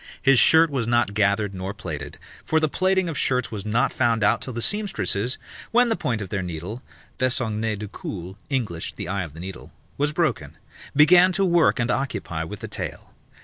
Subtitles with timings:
[0.19, 4.23] His shirt was not gathered nor plaited, for the plaiting of shirts was not found
[4.23, 5.37] out till the seamstresses
[5.69, 6.81] (when the point of their needle
[7.19, 10.57] (Besongner du cul, Englished The eye of the needle.) was broken)
[10.95, 13.13] began to work and occupy with the tail.